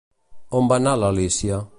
[0.59, 1.61] On va anar l'Alícia?